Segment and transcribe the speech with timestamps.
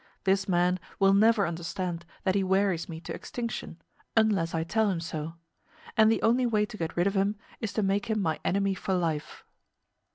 [0.23, 3.77] This man will never understand that he wearies me to extinction
[4.17, 5.35] unless I tell him so:
[5.95, 8.73] and the only way to get rid of him is to make him my enemy
[8.73, 9.43] for life.